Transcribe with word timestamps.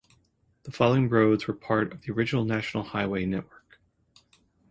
The 0.63 0.71
following 0.71 1.09
roads 1.09 1.45
were 1.47 1.53
part 1.53 1.91
of 1.93 2.01
the 2.01 2.11
original 2.11 2.43
National 2.43 2.81
Highway 2.85 3.27
network. 3.27 3.79